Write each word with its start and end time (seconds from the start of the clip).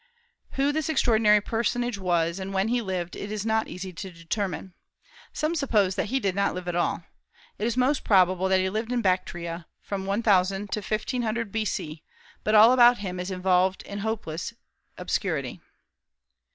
Who 0.53 0.71
this 0.71 0.89
extraordinary 0.89 1.41
personage 1.41 1.99
was, 1.99 2.39
and 2.39 2.55
when 2.55 2.69
he 2.69 2.81
lived, 2.81 3.15
it 3.15 3.31
is 3.31 3.45
not 3.45 3.67
easy 3.67 3.93
to 3.93 4.09
determine. 4.09 4.73
Some 5.31 5.53
suppose 5.53 5.93
that 5.93 6.07
he 6.07 6.19
did 6.19 6.33
not 6.33 6.55
live 6.55 6.67
at 6.67 6.75
all. 6.75 7.03
It 7.59 7.67
is 7.67 7.77
most 7.77 8.03
probable 8.03 8.49
that 8.49 8.59
he 8.59 8.67
lived 8.67 8.91
in 8.91 9.03
Bactria 9.03 9.67
from 9.79 10.07
1000 10.07 10.71
to 10.71 10.79
1500 10.79 11.51
B.C.; 11.51 12.01
but 12.43 12.55
all 12.55 12.73
about 12.73 12.97
him 12.97 13.19
is 13.19 13.29
involved 13.29 13.83
in 13.83 13.99
hopeless 13.99 14.55
obscurity. 14.97 15.61